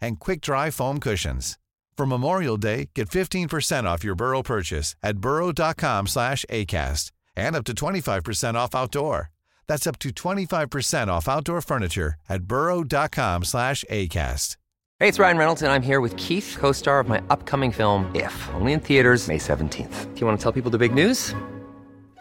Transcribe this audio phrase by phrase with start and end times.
[0.00, 1.58] and quick-dry foam cushions.
[1.96, 7.64] For Memorial Day, get 15% off your Burrow purchase at burrow.com slash ACAST and up
[7.64, 9.30] to 25% off outdoor.
[9.68, 14.56] That's up to 25% off outdoor furniture at burrow.com slash ACAST.
[14.98, 18.50] Hey, it's Ryan Reynolds, and I'm here with Keith, co-star of my upcoming film, If,
[18.54, 20.14] only in theaters May 17th.
[20.14, 21.34] Do you want to tell people the big news?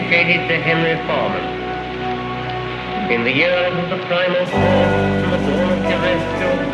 [0.00, 1.44] Dedicated to Henry Foreman.
[3.12, 4.52] In the years of the primal force
[5.30, 6.70] the dawn of terrestrial.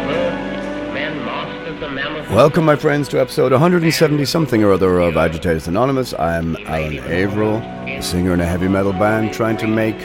[2.34, 6.12] Welcome, my friends, to episode 170 something or other of Agitators Anonymous.
[6.14, 10.00] I'm Alan Averill, a singer in a heavy metal band, trying to make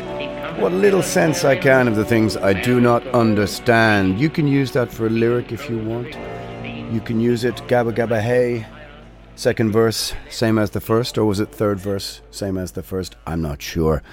[0.59, 4.19] what little sense I can of the things I do not understand.
[4.19, 6.15] You can use that for a lyric if you want.
[6.93, 8.65] You can use it, gabba gabba hey.
[9.41, 13.15] Second verse, same as the first, or was it third verse, same as the first?
[13.25, 14.03] I'm not sure.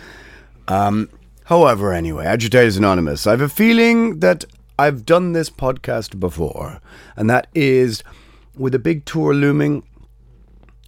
[0.68, 1.10] Um,
[1.44, 3.26] however, anyway, Agitators Anonymous.
[3.26, 4.46] I have a feeling that
[4.78, 6.80] I've done this podcast before,
[7.14, 8.02] and that is
[8.56, 9.82] with a big tour looming.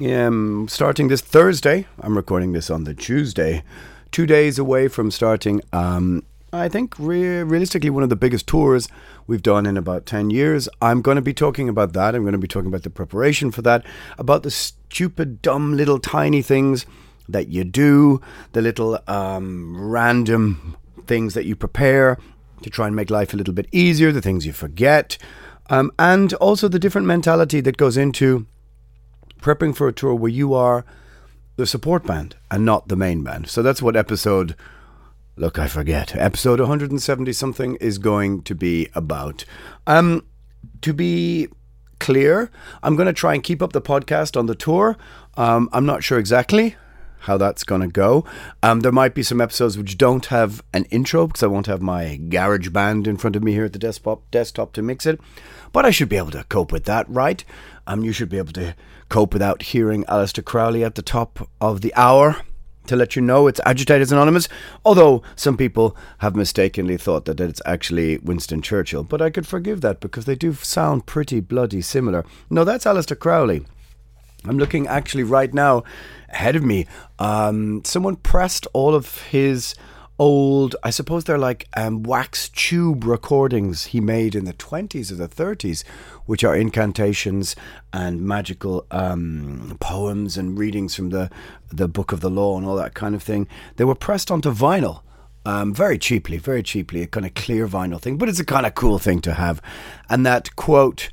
[0.00, 3.62] Um, starting this Thursday, I'm recording this on the Tuesday,
[4.10, 5.60] two days away from starting.
[5.74, 8.88] Um, I think re- realistically one of the biggest tours
[9.30, 10.68] we've done in about 10 years.
[10.82, 12.14] I'm going to be talking about that.
[12.14, 13.86] I'm going to be talking about the preparation for that,
[14.18, 16.84] about the stupid, dumb, little tiny things
[17.28, 18.20] that you do,
[18.52, 20.76] the little um, random
[21.06, 22.18] things that you prepare
[22.62, 25.16] to try and make life a little bit easier, the things you forget,
[25.70, 28.46] um, and also the different mentality that goes into
[29.40, 30.84] prepping for a tour where you are
[31.54, 33.48] the support band and not the main band.
[33.48, 34.56] So that's what episode
[35.40, 36.14] Look, I forget.
[36.14, 39.46] Episode 170 something is going to be about.
[39.86, 40.26] Um,
[40.82, 41.48] to be
[41.98, 42.50] clear,
[42.82, 44.98] I'm going to try and keep up the podcast on the tour.
[45.38, 46.76] Um, I'm not sure exactly
[47.20, 48.26] how that's going to go.
[48.62, 51.80] Um, there might be some episodes which don't have an intro because I won't have
[51.80, 55.18] my garage band in front of me here at the desktop desktop to mix it.
[55.72, 57.42] But I should be able to cope with that, right?
[57.86, 58.74] Um, you should be able to
[59.08, 62.42] cope without hearing Aleister Crowley at the top of the hour
[62.90, 64.48] to let you know it's Agitators Anonymous,
[64.84, 69.04] although some people have mistakenly thought that it's actually Winston Churchill.
[69.04, 72.24] But I could forgive that because they do sound pretty bloody similar.
[72.50, 73.64] No, that's Aleister Crowley.
[74.44, 75.84] I'm looking actually right now
[76.30, 76.88] ahead of me.
[77.20, 79.76] Um, someone pressed all of his
[80.20, 85.14] old, I suppose they're like um, wax tube recordings he made in the 20s or
[85.14, 85.82] the 30s,
[86.26, 87.56] which are incantations
[87.90, 91.30] and magical um, poems and readings from the,
[91.70, 93.48] the Book of the Law and all that kind of thing.
[93.76, 95.00] They were pressed onto vinyl.
[95.46, 98.66] Um, very cheaply, very cheaply, a kind of clear vinyl thing, but it's a kind
[98.66, 99.62] of cool thing to have.
[100.10, 101.08] And that quote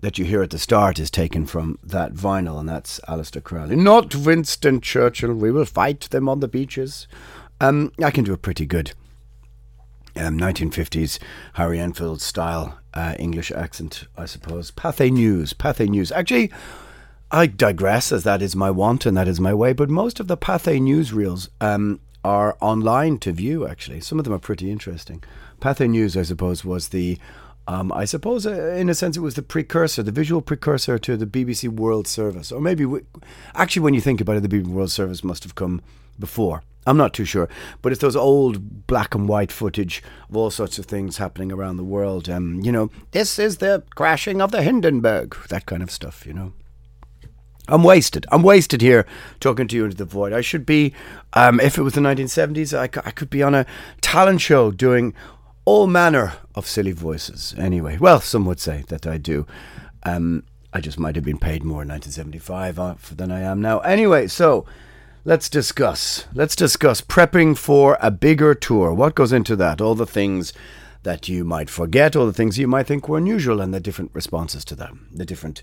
[0.00, 3.76] that you hear at the start is taken from that vinyl, and that's Aleister Crowley.
[3.76, 5.34] Not Winston Churchill.
[5.34, 7.06] We will fight them on the beaches.
[7.60, 8.92] Um, I can do a pretty good
[10.16, 11.18] um, 1950s
[11.54, 14.70] Harry Enfield style uh, English accent, I suppose.
[14.70, 16.12] Pathé News, Pathé News.
[16.12, 16.50] Actually,
[17.30, 19.72] I digress, as that is my want and that is my way.
[19.72, 23.66] But most of the Pathé News reels um, are online to view.
[23.66, 25.22] Actually, some of them are pretty interesting.
[25.60, 27.18] Pathé News, I suppose, was the
[27.66, 31.18] um, I suppose, uh, in a sense, it was the precursor, the visual precursor to
[31.18, 32.50] the BBC World Service.
[32.50, 33.00] Or maybe, we,
[33.54, 35.82] actually, when you think about it, the BBC World Service must have come
[36.18, 36.62] before.
[36.88, 37.48] I'm not too sure,
[37.82, 41.76] but it's those old black and white footage of all sorts of things happening around
[41.76, 42.28] the world.
[42.30, 46.26] Um, you know, this is the crashing of the Hindenburg, that kind of stuff.
[46.26, 46.52] You know,
[47.68, 48.24] I'm wasted.
[48.32, 49.04] I'm wasted here
[49.38, 50.32] talking to you into the void.
[50.32, 50.94] I should be,
[51.34, 53.66] um, if it was the 1970s, I, I could be on a
[54.00, 55.12] talent show doing
[55.66, 57.54] all manner of silly voices.
[57.58, 59.46] Anyway, well, some would say that I do.
[60.04, 63.80] Um, I just might have been paid more in 1975 uh, than I am now.
[63.80, 64.64] Anyway, so
[65.28, 66.24] let's discuss.
[66.32, 68.94] Let's discuss prepping for a bigger tour.
[68.94, 69.78] What goes into that?
[69.78, 70.54] All the things
[71.02, 74.10] that you might forget, all the things you might think were unusual, and the different
[74.14, 75.60] responses to them, the different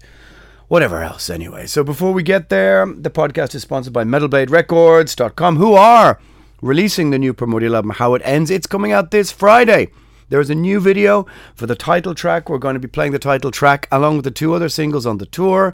[0.67, 1.65] whatever else anyway.
[1.65, 6.19] So before we get there, the podcast is sponsored by metalbladerecords.com, who are
[6.61, 8.51] releasing the new Primordial album, How It Ends.
[8.51, 9.89] It's coming out this Friday.
[10.29, 11.25] There's a new video
[11.55, 12.49] for the title track.
[12.49, 15.17] We're going to be playing the title track along with the two other singles on
[15.17, 15.73] the tour,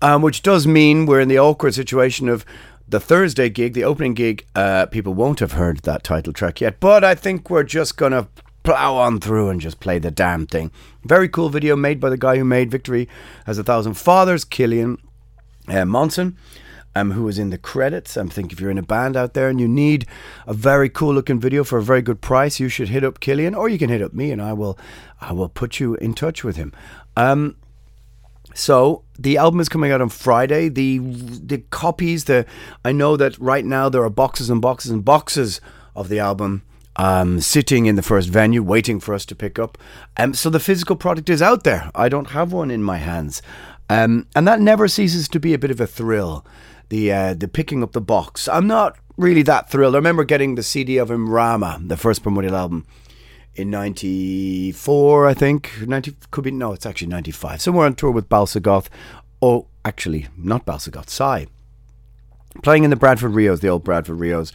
[0.00, 2.46] um, which does mean we're in the awkward situation of
[2.88, 4.46] the Thursday gig, the opening gig.
[4.54, 8.12] Uh, people won't have heard that title track yet, but I think we're just going
[8.12, 8.28] to
[8.62, 10.70] plow on through and just play the damn thing.
[11.04, 13.08] Very cool video made by the guy who made Victory
[13.46, 14.98] Has a Thousand Fathers, Killian
[15.68, 16.36] uh, Monson
[16.96, 18.16] um, who is in the credits.
[18.16, 20.06] I um, think if you're in a band out there and you need
[20.46, 23.54] a very cool looking video for a very good price, you should hit up Killian,
[23.54, 24.78] or you can hit up me, and I will,
[25.20, 26.72] I will put you in touch with him.
[27.14, 27.56] Um,
[28.56, 30.68] so the album is coming out on Friday.
[30.68, 32.46] The the copies, the
[32.84, 35.60] I know that right now there are boxes and boxes and boxes
[35.94, 36.62] of the album
[36.96, 39.76] um, sitting in the first venue, waiting for us to pick up.
[40.16, 41.90] Um, so the physical product is out there.
[41.94, 43.42] I don't have one in my hands,
[43.90, 46.44] um, and that never ceases to be a bit of a thrill
[46.88, 48.48] the uh, the picking up the box.
[48.48, 49.94] I'm not really that thrilled.
[49.94, 52.86] I remember getting the CD of Imrama, the first Primordial album,
[53.56, 55.70] in '94, I think.
[55.86, 57.60] 90 could be no, it's actually '95.
[57.60, 58.88] Somewhere on tour with Bal-Sagoth.
[59.42, 61.08] Oh, actually, not Bal-Sagoth.
[61.08, 61.46] Psy.
[62.62, 64.52] Playing in the Bradford Rios, the old Bradford Rios.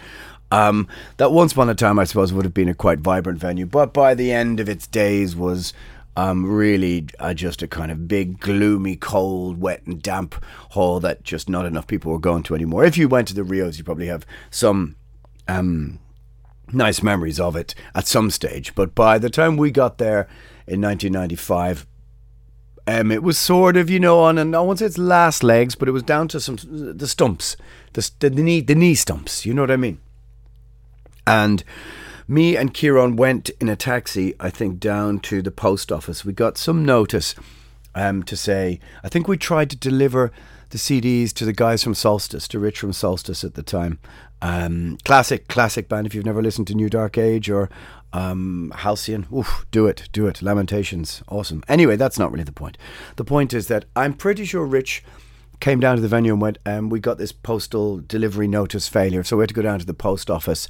[0.51, 0.87] Um,
[1.17, 3.93] that once upon a time, I suppose, would have been a quite vibrant venue, but
[3.93, 5.73] by the end of its days was
[6.17, 11.23] um, really uh, just a kind of big, gloomy, cold, wet, and damp hall that
[11.23, 12.83] just not enough people were going to anymore.
[12.83, 14.97] If you went to the Rios, you probably have some
[15.47, 15.99] um,
[16.73, 18.75] nice memories of it at some stage.
[18.75, 20.27] But by the time we got there
[20.67, 21.85] in 1995,
[22.87, 25.75] um, it was sort of, you know, on and I won't say its last legs,
[25.75, 27.55] but it was down to some the stumps,
[27.93, 29.45] the, the knee, the knee stumps.
[29.45, 29.99] You know what I mean?
[31.27, 31.63] And
[32.27, 36.25] me and Kieran went in a taxi, I think, down to the post office.
[36.25, 37.35] We got some notice
[37.93, 40.31] um, to say, I think we tried to deliver
[40.71, 43.99] the CDs to the guys from Solstice, to Rich from Solstice at the time.
[44.41, 46.07] Um, classic, classic band.
[46.07, 47.69] If you've never listened to New Dark Age or
[48.13, 50.41] um, Halcyon, oof, do it, do it.
[50.41, 51.63] Lamentations, awesome.
[51.67, 52.77] Anyway, that's not really the point.
[53.17, 55.03] The point is that I'm pretty sure Rich
[55.59, 59.23] came down to the venue and went, um, we got this postal delivery notice failure,
[59.23, 60.67] so we had to go down to the post office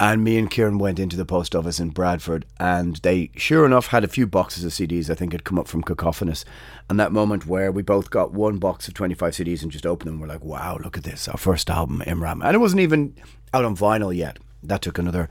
[0.00, 3.88] and me and Kieran went into the post office in Bradford, and they, sure enough,
[3.88, 5.10] had a few boxes of CDs.
[5.10, 6.46] I think had come up from Cacophonous,
[6.88, 10.08] and that moment where we both got one box of twenty-five CDs and just opened
[10.08, 11.28] them, we're like, "Wow, look at this!
[11.28, 13.14] Our first album, Imram," and it wasn't even
[13.52, 14.38] out on vinyl yet.
[14.62, 15.28] That took another,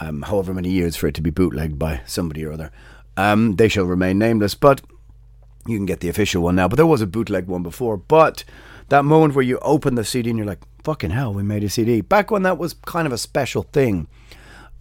[0.00, 2.72] um, however many years for it to be bootlegged by somebody or other.
[3.16, 4.82] Um, they shall remain nameless, but
[5.68, 6.66] you can get the official one now.
[6.66, 8.42] But there was a bootleg one before, but
[8.90, 11.68] that moment where you open the CD and you're like, fucking hell, we made a
[11.68, 12.00] CD.
[12.00, 14.06] Back when that was kind of a special thing,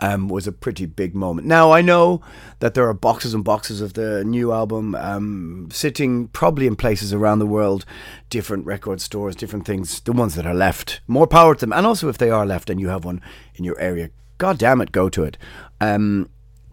[0.02, 1.48] um, was a pretty big moment.
[1.48, 2.22] Now, I know
[2.60, 7.14] that there are boxes and boxes of the new album um, sitting probably in places
[7.14, 7.86] around the world,
[8.30, 11.02] different record stores, different things, the ones that are left.
[11.08, 11.74] More power to them.
[11.74, 13.22] And also, if they are left and you have one
[13.56, 15.38] in your area, god damn it, go to it.
[15.82, 16.30] Um,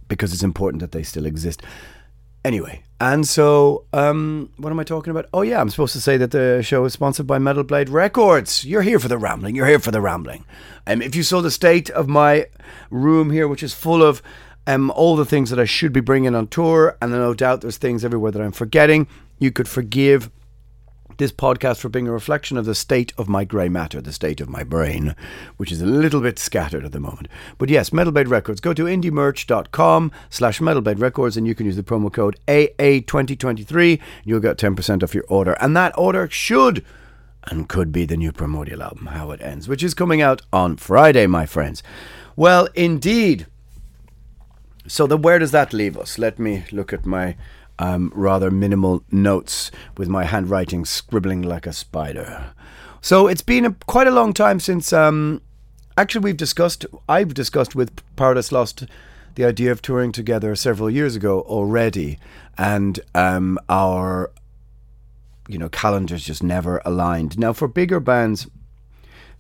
[0.09, 1.63] because it's important that they still exist.
[2.45, 5.29] Anyway, and so um, what am I talking about?
[5.35, 8.65] Oh yeah, I'm supposed to say that the show is sponsored by Metal Blade Records.
[8.65, 9.55] You're here for the rambling.
[9.55, 10.45] You're here for the rambling.
[10.87, 12.47] Um, if you saw the state of my
[12.91, 14.23] room here, which is full of
[14.67, 17.77] um, all the things that I should be bringing on tour, and no doubt there's
[17.77, 19.07] things everywhere that I'm forgetting,
[19.39, 20.31] you could forgive
[21.19, 24.41] this podcast for being a reflection of the state of my grey matter, the state
[24.41, 25.15] of my brain,
[25.57, 27.29] which is a little bit scattered at the moment.
[27.59, 28.61] But yes, Metal Blade Records.
[28.61, 34.01] Go to indiemerch.com slash Metal Blade Records and you can use the promo code AA2023.
[34.25, 35.57] You'll get 10% off your order.
[35.61, 36.85] And that order should
[37.45, 40.77] and could be the new Primordial album, How It Ends, which is coming out on
[40.77, 41.83] Friday, my friends.
[42.35, 43.47] Well, indeed.
[44.89, 46.19] So then where does that leave us?
[46.19, 47.37] Let me look at my
[47.79, 52.53] um, rather minimal notes with my handwriting scribbling like a spider.
[53.01, 54.93] So it's been a, quite a long time since.
[54.93, 55.43] Um,
[55.97, 56.87] actually, we've discussed.
[57.09, 58.87] I've discussed with Paradise Lost
[59.37, 62.19] the idea of touring together several years ago already,
[62.59, 64.33] and um, our
[65.49, 67.39] you know calendars just never aligned.
[67.39, 68.49] Now, for bigger bands,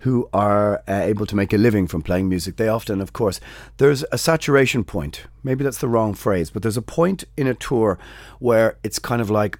[0.06, 3.40] who are uh, able to make a living from playing music, they often, of course,
[3.78, 5.24] there's a saturation point.
[5.42, 7.98] Maybe that's the wrong phrase, but there's a point in a tour
[8.38, 9.58] where it's kind of like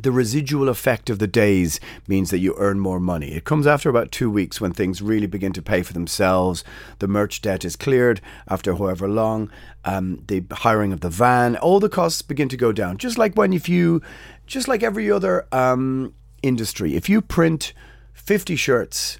[0.00, 3.32] the residual effect of the days means that you earn more money.
[3.32, 6.64] It comes after about two weeks when things really begin to pay for themselves.
[7.00, 9.50] The merch debt is cleared after however long.
[9.84, 12.96] Um, the hiring of the van, all the costs begin to go down.
[12.96, 14.00] Just like when if you,
[14.46, 17.74] just like every other um, industry, if you print
[18.14, 19.18] 50 shirts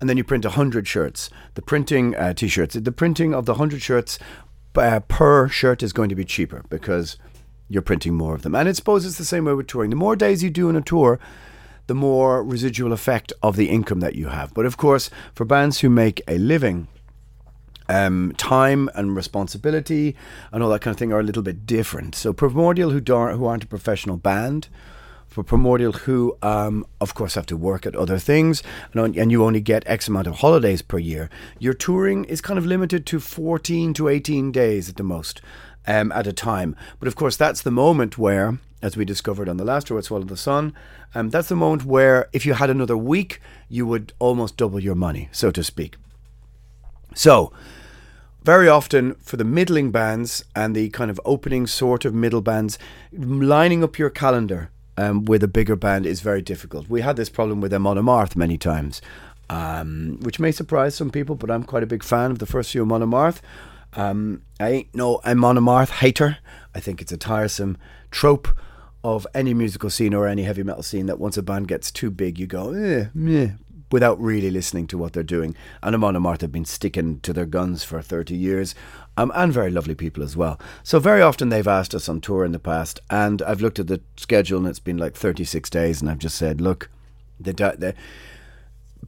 [0.00, 1.30] and then you print 100 shirts.
[1.54, 4.18] The printing uh, t shirts, the printing of the 100 shirts
[4.76, 7.16] uh, per shirt is going to be cheaper because
[7.68, 8.54] you're printing more of them.
[8.54, 9.90] And I suppose it's the same way with touring.
[9.90, 11.18] The more days you do on a tour,
[11.86, 14.54] the more residual effect of the income that you have.
[14.54, 16.88] But of course, for bands who make a living,
[17.88, 20.14] um, time and responsibility
[20.52, 22.14] and all that kind of thing are a little bit different.
[22.14, 24.68] So Primordial, who, who aren't a professional band,
[25.28, 29.44] for Primordial, who um, of course have to work at other things, and, and you
[29.44, 33.20] only get X amount of holidays per year, your touring is kind of limited to
[33.20, 35.40] 14 to 18 days at the most
[35.86, 36.74] um, at a time.
[36.98, 40.04] But of course, that's the moment where, as we discovered on the last tour at
[40.04, 40.74] Swallow the Sun,
[41.14, 44.94] um, that's the moment where if you had another week, you would almost double your
[44.94, 45.96] money, so to speak.
[47.14, 47.52] So,
[48.44, 52.78] very often for the middling bands and the kind of opening sort of middle bands,
[53.12, 56.88] lining up your calendar um, with a bigger band is very difficult.
[56.88, 59.00] We had this problem with Amon Amarth many times,
[59.48, 62.72] um, which may surprise some people, but I'm quite a big fan of the first
[62.72, 63.40] few Amon Amarth.
[63.94, 66.38] Um, I ain't no Amon hater.
[66.74, 67.78] I think it's a tiresome
[68.10, 68.48] trope
[69.04, 72.10] of any musical scene or any heavy metal scene that once a band gets too
[72.10, 73.50] big, you go, eh, meh,
[73.92, 75.54] without really listening to what they're doing.
[75.80, 78.74] And Amon Amarth have been sticking to their guns for 30 years,
[79.18, 80.60] um, and very lovely people as well.
[80.84, 83.88] So very often they've asked us on tour in the past, and I've looked at
[83.88, 86.88] the schedule and it's been like 36 days, and I've just said, look,
[87.40, 87.94] the, the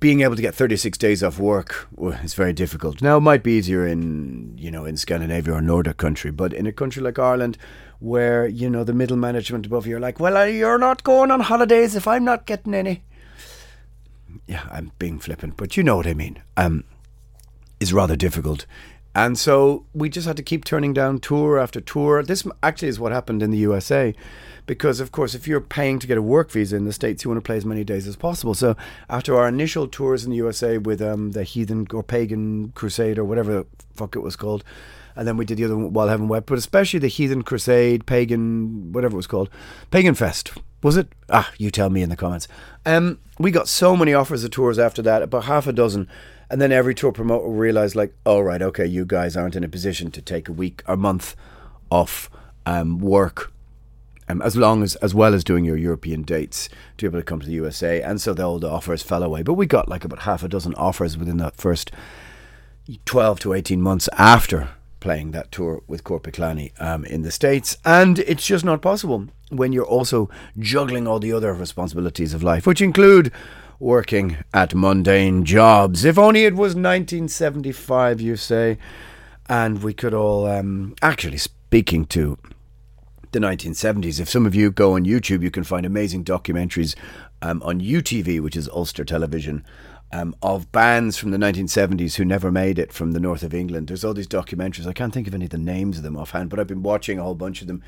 [0.01, 1.87] being able to get 36 days off work
[2.25, 3.01] is very difficult.
[3.01, 6.67] Now it might be easier in you know in Scandinavia or Nordic country, but in
[6.67, 7.57] a country like Ireland,
[8.01, 11.41] where you know the middle management above you are like, well, you're not going on
[11.41, 13.05] holidays if I'm not getting any.
[14.49, 16.43] Yeah, I'm being flippant, but you know what I mean.
[16.57, 16.83] Um,
[17.79, 18.67] is rather difficult.
[19.15, 22.23] And so we just had to keep turning down tour after tour.
[22.23, 24.15] This actually is what happened in the USA
[24.67, 27.31] because of course if you're paying to get a work visa in the states you
[27.31, 28.55] want to play as many days as possible.
[28.55, 28.77] So
[29.09, 33.25] after our initial tours in the usa with um, the heathen or pagan crusade or
[33.25, 34.63] whatever the fuck it was called
[35.17, 38.07] and then we did the other one while heaven wept but especially the heathen crusade
[38.07, 39.51] pagan whatever it was called
[39.91, 40.53] pagan fest.
[40.85, 41.09] Was it?
[41.29, 42.47] Ah you tell me in the comments.
[42.87, 46.07] Um, we got so many offers of tours after that about half a dozen
[46.51, 49.69] and then every tour promoter realized like oh right okay you guys aren't in a
[49.69, 51.37] position to take a week or month
[51.91, 52.31] off
[52.67, 53.53] um, work
[54.31, 57.25] um, as long as as well as doing your European dates to be able to
[57.25, 58.01] come to the USA.
[58.01, 59.43] And so the old offers fell away.
[59.43, 61.91] But we got like about half a dozen offers within that first
[63.05, 67.77] twelve to eighteen months after playing that tour with Korpiklaani um, in the States.
[67.85, 70.29] And it's just not possible when you're also
[70.59, 73.33] juggling all the other responsibilities of life, which include
[73.81, 76.05] working at mundane jobs.
[76.05, 78.79] If only it was 1975, you say,
[79.49, 82.39] and we could all um, actually speaking to
[83.33, 84.21] the 1970s.
[84.21, 86.95] If some of you go on YouTube, you can find amazing documentaries
[87.43, 89.65] um, on UTV, which is Ulster Television,
[90.13, 93.89] um, of bands from the 1970s who never made it from the north of England.
[93.89, 94.87] There's all these documentaries.
[94.87, 97.19] I can't think of any of the names of them offhand, but I've been watching
[97.19, 97.83] a whole bunch of them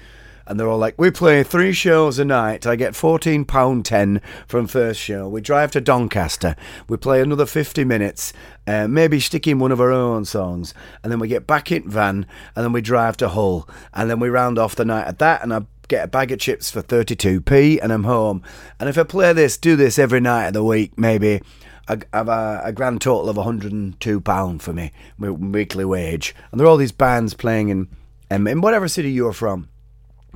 [0.46, 2.66] and they're all like, "We play three shows a night.
[2.66, 5.28] I get fourteen pound ten from first show.
[5.28, 6.56] We drive to Doncaster.
[6.88, 8.32] We play another fifty minutes,
[8.66, 11.88] uh, maybe stick in one of our own songs, and then we get back in
[11.88, 15.18] van, and then we drive to Hull, and then we round off the night at
[15.18, 18.42] that, and I." Get a bag of chips for 32p and I'm home.
[18.80, 21.42] And if I play this, do this every night of the week, maybe
[21.86, 26.34] I have a, a, grand total of £102 for me, my weekly wage.
[26.50, 27.88] And there are all these bands playing in,
[28.30, 29.68] um, in whatever city you're from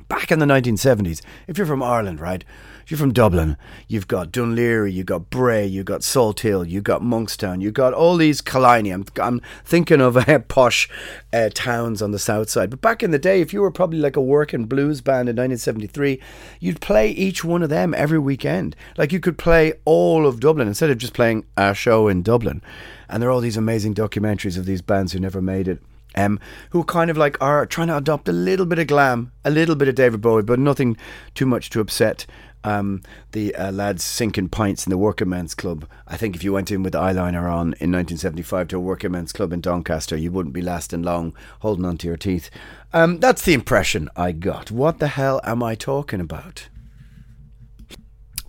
[0.07, 2.43] back in the 1970s, if you're from Ireland, right?
[2.87, 3.57] If you're from Dublin,
[3.89, 8.15] you've got Laoghaire, you've got Bray, you've got Salthill, you've got Monkstown, you've got all
[8.15, 8.93] these Killiney.
[8.93, 10.87] I'm, I'm thinking of uh, posh
[11.33, 12.69] uh, towns on the south side.
[12.69, 15.35] But back in the day, if you were probably like a working blues band in
[15.35, 16.21] 1973,
[16.61, 18.73] you'd play each one of them every weekend.
[18.97, 22.61] Like you could play all of Dublin instead of just playing a show in Dublin.
[23.09, 25.81] And there are all these amazing documentaries of these bands who never made it
[26.17, 26.39] um,
[26.71, 29.75] who kind of like are trying to adopt a little bit of glam, a little
[29.75, 30.97] bit of David Bowie, but nothing
[31.35, 32.25] too much to upset
[32.63, 35.87] um, the uh, lads sinking pints in the working men's club.
[36.07, 39.31] I think if you went in with eyeliner on in 1975 to a working men's
[39.31, 42.49] club in Doncaster, you wouldn't be lasting long holding onto your teeth.
[42.93, 44.71] Um, that's the impression I got.
[44.71, 46.67] What the hell am I talking about?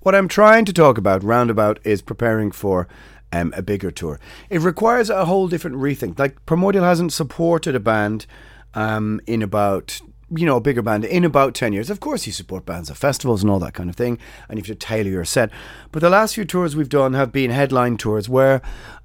[0.00, 2.88] What I'm trying to talk about roundabout is preparing for
[3.32, 4.20] um, a bigger tour.
[4.50, 6.18] It requires a whole different rethink.
[6.18, 8.26] Like Primordial hasn't supported a band
[8.74, 11.88] um, in about you know, a bigger band in about 10 years.
[11.88, 14.18] Of course, you support bands at festivals and all that kind of thing,
[14.48, 15.50] and you have to tailor your set.
[15.90, 18.60] But the last few tours we've done have been headline tours where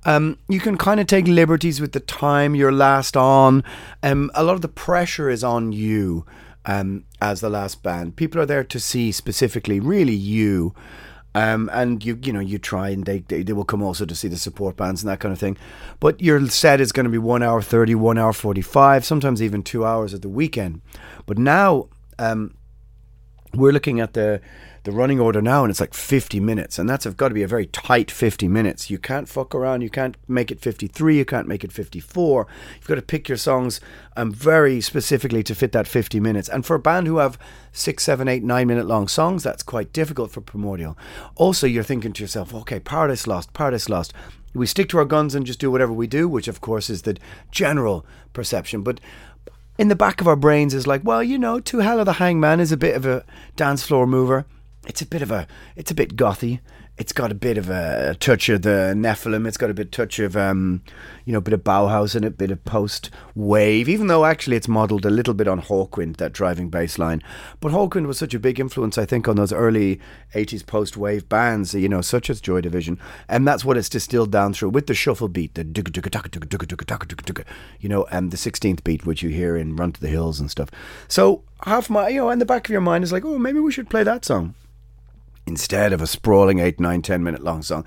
[0.06, 3.63] um, you can kind of take liberties with the time you're last on.
[4.01, 6.25] Um, a lot of the pressure is on you
[6.65, 8.18] um, as the last band.
[8.18, 10.74] People are there to see specifically, really, you
[11.35, 14.15] Um, and you you know you try and they, they they will come also to
[14.15, 15.57] see the support bands and that kind of thing,
[15.99, 19.41] but your set is going to be one hour thirty, one hour forty five, sometimes
[19.41, 20.81] even two hours at the weekend.
[21.25, 21.87] But now
[22.19, 22.53] um,
[23.55, 24.41] we're looking at the
[24.83, 27.48] the running order now and it's like 50 minutes and that's got to be a
[27.48, 28.89] very tight 50 minutes.
[28.89, 32.88] You can't fuck around you can't make it 53 you can't make it 54 you've
[32.88, 33.79] got to pick your songs
[34.17, 36.50] um, very specifically to fit that 50 minutes.
[36.50, 37.39] And for a band who have
[37.72, 40.98] six seven eight nine minute long songs that's quite difficult for primordial.
[41.36, 44.13] Also you're thinking to yourself okay paradise lost paradise lost.
[44.53, 47.03] We stick to our guns and just do whatever we do which of course is
[47.03, 47.17] the
[47.51, 48.81] general perception.
[48.81, 49.00] But
[49.77, 52.13] in the back of our brains is like, well, you know, To Hell or the
[52.13, 53.25] Hangman is a bit of a
[53.56, 54.46] dance floor mover
[54.88, 56.60] it's a bit of a it's a bit gothy.
[56.95, 59.47] It's got a bit of a touch of the Nephilim.
[59.47, 60.83] It's got a bit touch of um,
[61.25, 63.89] you know, a bit of Bauhaus it, a bit of post wave.
[63.89, 67.23] Even though actually it's modelled a little bit on Hawkwind, that driving bass line.
[67.59, 70.00] But Hawkwind was such a big influence, I think, on those early
[70.35, 74.31] '80s post wave bands, you know, such as Joy Division, and that's what it's distilled
[74.31, 75.63] down through with the shuffle beat, the
[77.79, 80.51] you know, and the 16th beat, which you hear in Run to the Hills and
[80.51, 80.69] stuff.
[81.07, 83.59] So half my, you know, in the back of your mind is like, oh, maybe
[83.59, 84.53] we should play that song
[85.45, 87.85] instead of a sprawling 8, 9, 10 minute long song.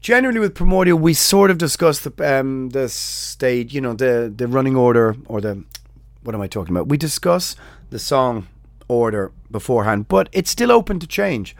[0.00, 4.48] Generally, with Primordial, we sort of discuss the um, the stage, you know, the the
[4.48, 5.62] running order or the
[6.22, 6.88] what am I talking about?
[6.88, 7.54] We discuss
[7.90, 8.46] the song
[8.88, 11.54] order beforehand, but it's still open to change.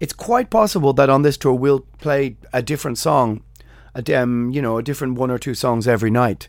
[0.00, 3.42] It's quite possible that on this tour we'll play a different song,
[3.94, 6.48] a um, you know, a different one or two songs every night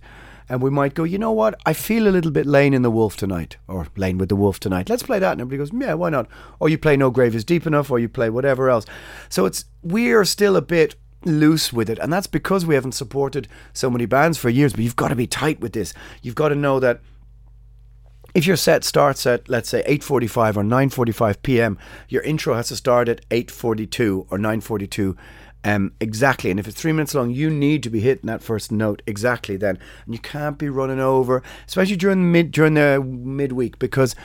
[0.49, 1.55] and we might go, you know what?
[1.65, 4.59] I feel a little bit Lain in the Wolf tonight, or Lain with the Wolf
[4.59, 4.89] tonight.
[4.89, 5.33] Let's play that.
[5.33, 6.27] And everybody goes, yeah, why not?
[6.59, 8.85] Or you play No Grave is Deep Enough, or you play whatever else.
[9.29, 13.47] So it's we're still a bit loose with it, and that's because we haven't supported
[13.73, 14.73] so many bands for years.
[14.73, 15.93] But you've got to be tight with this.
[16.23, 17.01] You've got to know that
[18.33, 21.77] if your set starts at let's say 8:45 or 9:45 p.m.,
[22.07, 25.15] your intro has to start at 8:42 or 9:42
[25.63, 26.51] um, exactly.
[26.51, 29.57] And if it's three minutes long, you need to be hitting that first note exactly
[29.57, 29.77] then.
[30.05, 34.15] And you can't be running over, especially during the mid during the midweek, because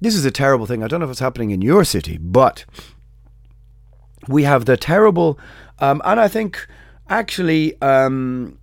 [0.00, 0.82] this is a terrible thing.
[0.82, 2.64] I don't know if it's happening in your city, but
[4.28, 5.38] we have the terrible,
[5.78, 6.66] um, and I think
[7.08, 8.58] actually, um,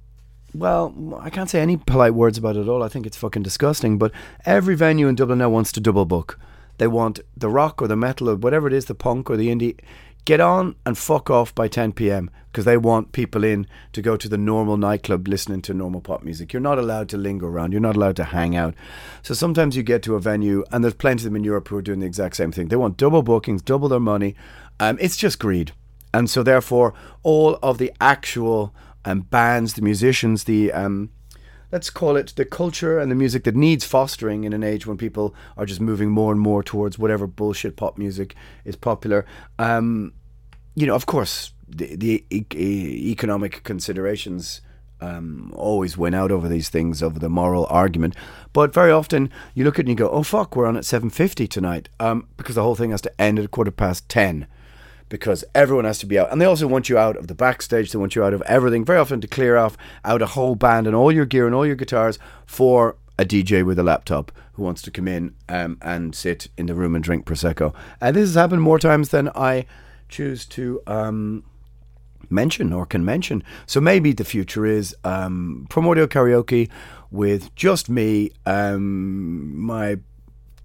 [0.54, 2.84] well, I can't say any polite words about it at all.
[2.84, 3.98] I think it's fucking disgusting.
[3.98, 4.12] But
[4.46, 6.40] every venue in Dublin now wants to double book.
[6.78, 9.50] They want the rock or the metal or whatever it is, the punk or the
[9.50, 9.80] indie
[10.26, 12.30] get on and fuck off by 10 p.m.
[12.52, 16.24] because they want people in to go to the normal nightclub listening to normal pop
[16.24, 16.54] music.
[16.54, 17.72] You're not allowed to linger around.
[17.72, 18.76] You're not allowed to hang out.
[19.24, 21.78] So sometimes you get to a venue, and there's plenty of them in Europe who
[21.78, 22.68] are doing the exact same thing.
[22.68, 24.36] They want double bookings, double their money.
[24.80, 25.72] Um, it's just greed.
[26.14, 31.10] And so, therefore, all of the actual um, bands, the musicians, the um,
[31.72, 34.98] let's call it the culture and the music that needs fostering in an age when
[34.98, 39.26] people are just moving more and more towards whatever bullshit pop music is popular.
[39.58, 40.14] Um,
[40.76, 44.62] you know, of course, the, the e- economic considerations.
[45.04, 48.16] Um, always win out over these things, over the moral argument.
[48.54, 50.86] But very often you look at it and you go, "Oh fuck, we're on at
[50.86, 54.08] seven fifty tonight," um, because the whole thing has to end at a quarter past
[54.10, 54.46] ten
[55.12, 56.32] because everyone has to be out.
[56.32, 58.84] And they also want you out of the backstage, they want you out of everything,
[58.86, 61.68] very often to clear off out a whole band and all your gear and all
[61.68, 66.16] your guitars for a DJ with a laptop who wants to come in um, and
[66.16, 67.76] sit in the room and drink Prosecco.
[68.00, 69.66] And this has happened more times than I
[70.10, 70.82] choose to.
[70.88, 71.44] Um,
[72.30, 73.44] mention or can mention.
[73.66, 76.70] So maybe the future is um, primordial karaoke
[77.10, 79.98] with just me, um, my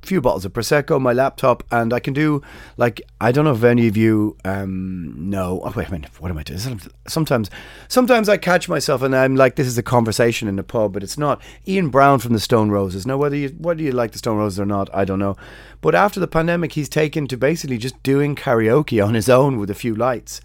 [0.07, 2.43] few bottles of prosecco, my laptop, and I can do
[2.77, 5.61] like I don't know if any of you um, know.
[5.65, 6.81] Oh wait a minute, what am I doing?
[7.07, 7.51] Sometimes,
[7.89, 11.03] sometimes I catch myself and I'm like, this is a conversation in the pub, but
[11.03, 11.43] it's not.
[11.67, 13.07] Ian Brown from the Stone Roses.
[13.07, 15.37] Now, whether you whether you like the Stone Roses or not, I don't know.
[15.81, 19.71] But after the pandemic, he's taken to basically just doing karaoke on his own with
[19.71, 20.41] a few lights.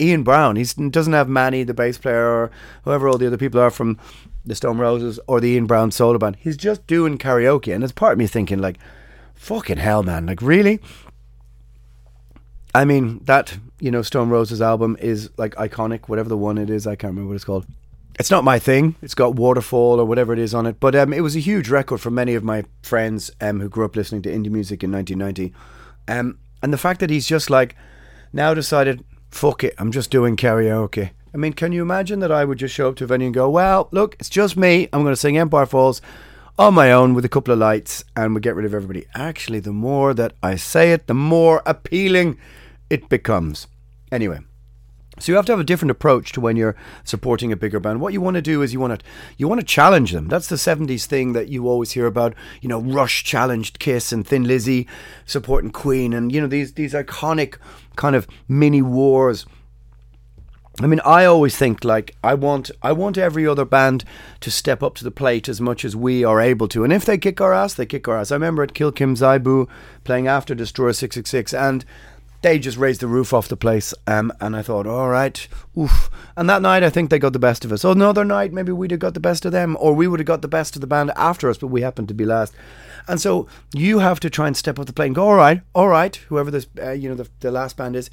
[0.00, 0.56] Ian Brown.
[0.56, 2.50] He doesn't have Mani, the bass player, or
[2.84, 3.98] whoever all the other people are from
[4.44, 6.36] the Stone Roses or the Ian Brown solo band.
[6.40, 8.78] He's just doing karaoke, and it's part of me thinking like,
[9.40, 10.26] fucking hell, man!
[10.26, 10.80] Like really.
[12.72, 16.70] I mean that you know Stone Roses album is like iconic, whatever the one it
[16.70, 16.86] is.
[16.86, 17.66] I can't remember what it's called.
[18.18, 18.96] It's not my thing.
[19.00, 21.70] It's got Waterfall or whatever it is on it, but um, it was a huge
[21.70, 24.92] record for many of my friends um, who grew up listening to indie music in
[24.92, 25.54] 1990.
[26.06, 27.76] Um, and the fact that he's just like
[28.32, 31.10] now decided fuck it, I'm just doing karaoke.
[31.32, 33.34] I mean, can you imagine that I would just show up to a venue and
[33.34, 34.88] go, well, look, it's just me.
[34.92, 36.02] I'm going to sing Empire Falls
[36.60, 39.06] on my own with a couple of lights and we get rid of everybody.
[39.14, 42.36] Actually, the more that I say it, the more appealing
[42.90, 43.66] it becomes.
[44.12, 44.40] Anyway,
[45.18, 48.02] So you have to have a different approach to when you're supporting a bigger band.
[48.02, 49.06] What you want to do is you want to
[49.38, 50.28] you want to challenge them.
[50.28, 54.26] That's the 70s thing that you always hear about, you know, Rush challenged Kiss and
[54.26, 54.86] Thin Lizzy
[55.24, 57.56] supporting Queen and you know these these iconic
[57.96, 59.46] kind of mini wars.
[60.80, 64.04] I mean, I always think like I want I want every other band
[64.40, 66.84] to step up to the plate as much as we are able to.
[66.84, 68.32] And if they kick our ass, they kick our ass.
[68.32, 69.68] I remember at Kilkim Žaibu
[70.04, 71.84] playing after Destroyer 666 and
[72.42, 73.92] they just raised the roof off the place.
[74.06, 76.10] Um, and I thought, all right, oof.
[76.36, 77.82] And that night, I think they got the best of us.
[77.82, 80.26] So another night, maybe we'd have got the best of them, or we would have
[80.26, 82.54] got the best of the band after us, but we happened to be last.
[83.08, 85.60] And so you have to try and step up the plate and go, all right,
[85.74, 88.10] all right, whoever this, uh, you know, the, the last band is,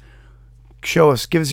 [0.82, 1.52] show us, give us.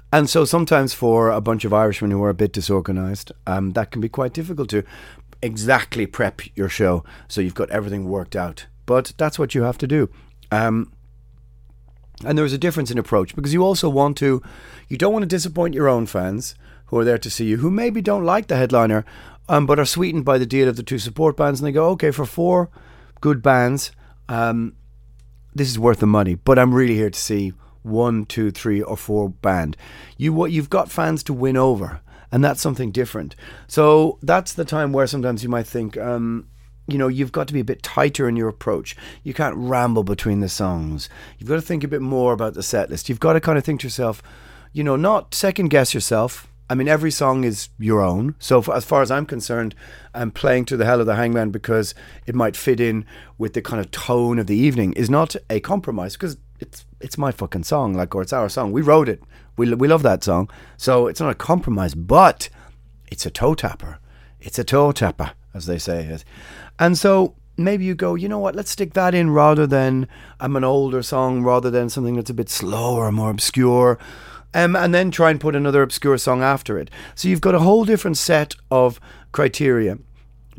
[0.13, 3.91] And so sometimes for a bunch of Irishmen who are a bit disorganized, um, that
[3.91, 4.83] can be quite difficult to
[5.41, 8.67] exactly prep your show so you've got everything worked out.
[8.85, 10.09] But that's what you have to do.
[10.51, 10.91] Um,
[12.25, 14.41] and there's a difference in approach because you also want to,
[14.89, 16.55] you don't want to disappoint your own fans
[16.87, 19.05] who are there to see you, who maybe don't like the headliner,
[19.47, 21.89] um, but are sweetened by the deal of the two support bands, and they go,
[21.91, 22.69] okay, for four
[23.21, 23.91] good bands,
[24.29, 24.75] um,
[25.55, 26.35] this is worth the money.
[26.35, 29.77] But I'm really here to see one, two, three, or four band.
[30.17, 33.35] You what you've got fans to win over, and that's something different.
[33.67, 36.47] So that's the time where sometimes you might think, um,
[36.87, 38.95] you know, you've got to be a bit tighter in your approach.
[39.23, 41.09] You can't ramble between the songs.
[41.37, 43.09] You've got to think a bit more about the set list.
[43.09, 44.21] You've got to kind of think to yourself,
[44.73, 46.47] you know, not second guess yourself.
[46.69, 48.35] I mean, every song is your own.
[48.39, 49.75] So, for, as far as I'm concerned,
[50.13, 51.93] I'm playing to the Hell or the Hangman because
[52.25, 53.05] it might fit in
[53.37, 57.17] with the kind of tone of the evening is not a compromise because it's it's
[57.17, 58.71] my fucking song, like or it's our song.
[58.71, 59.21] We wrote it.
[59.57, 60.49] We we love that song.
[60.77, 62.49] So it's not a compromise, but
[63.11, 63.99] it's a toe tapper.
[64.39, 66.17] It's a toe tapper, as they say.
[66.79, 68.55] And so maybe you go, you know what?
[68.55, 70.07] Let's stick that in rather than
[70.39, 73.99] I'm an older song, rather than something that's a bit slower, more obscure.
[74.53, 76.89] Um, and then try and put another obscure song after it.
[77.15, 78.99] So you've got a whole different set of
[79.31, 79.97] criteria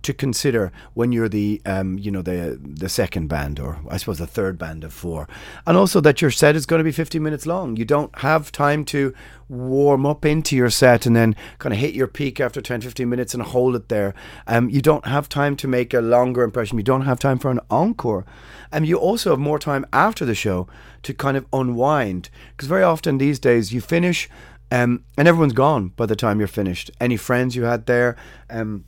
[0.02, 4.18] to consider when you're the um, you know the the second band or I suppose
[4.18, 5.28] the third band of four,
[5.66, 7.76] and also that your set is going to be 15 minutes long.
[7.76, 9.14] You don't have time to
[9.48, 13.09] warm up into your set and then kind of hit your peak after 10 15
[13.09, 14.14] minutes and hold it there.
[14.46, 16.78] Um, you don't have time to make a longer impression.
[16.78, 18.24] You don't have time for an encore.
[18.72, 20.66] And you also have more time after the show
[21.02, 24.28] to kind of unwind because very often these days you finish.
[24.70, 26.90] Um, and everyone's gone by the time you're finished.
[26.98, 28.16] Any friends you had there,
[28.48, 28.87] um,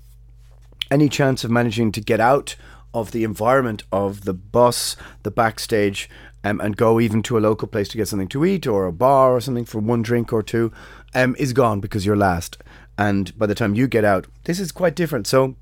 [0.91, 2.57] any chance of managing to get out
[2.93, 6.09] of the environment of the bus, the backstage,
[6.45, 8.93] um, and go even to a local place to get something to eat or a
[8.93, 10.73] bar or something for one drink or two,
[11.15, 12.59] um, is gone because you're last.
[12.97, 15.27] And by the time you get out, this is quite different.
[15.27, 15.57] So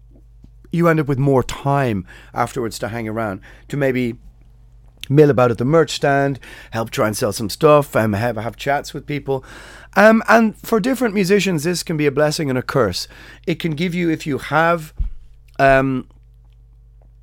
[0.70, 4.16] you end up with more time afterwards to hang around to maybe
[5.08, 6.38] mill about at the merch stand,
[6.70, 9.44] help try and sell some stuff, um, have have chats with people.
[9.94, 13.08] Um, and for different musicians, this can be a blessing and a curse.
[13.46, 14.94] It can give you, if you have
[15.62, 16.08] um,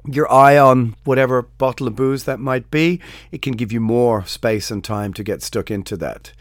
[0.05, 4.25] your eye on whatever bottle of booze that might be, it can give you more
[4.25, 6.31] space and time to get stuck into that.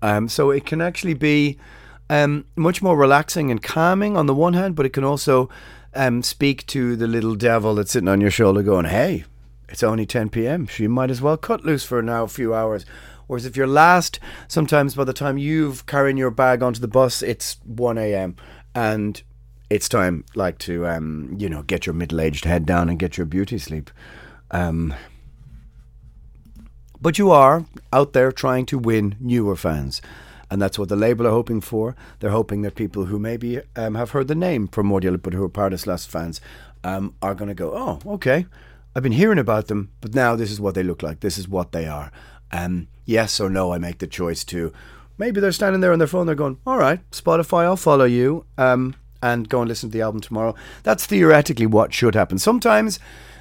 [0.00, 1.58] Um, so it can actually be
[2.08, 5.50] um, much more relaxing and calming on the one hand, but it can also
[5.94, 9.24] um, speak to the little devil that's sitting on your shoulder going, hey,
[9.68, 10.66] it's only 10 p.m.
[10.66, 12.86] She might as well cut loose for now a few hours.
[13.26, 17.22] Whereas if you're last, sometimes by the time you've carrying your bag onto the bus,
[17.22, 18.36] it's 1 a.m.
[18.74, 19.22] and
[19.72, 23.26] it's time like to um, you know get your middle-aged head down and get your
[23.26, 23.90] beauty sleep.
[24.50, 24.94] Um,
[27.00, 30.00] but you are out there trying to win newer fans.
[30.50, 31.96] And that's what the label are hoping for.
[32.20, 35.48] They're hoping that people who maybe um, have heard the name Primordial but who are
[35.48, 36.42] part of Lost fans
[36.84, 38.44] um, are going to go, oh, okay,
[38.94, 41.20] I've been hearing about them, but now this is what they look like.
[41.20, 42.12] This is what they are.
[42.52, 44.72] Um, yes or no, I make the choice to.
[45.16, 46.26] Maybe they're standing there on their phone.
[46.26, 50.02] They're going, "All right, Spotify, I'll follow you." Um, and go and listen to the
[50.02, 50.54] album tomorrow.
[50.82, 52.38] That's theoretically what should happen.
[52.38, 52.98] Sometimes,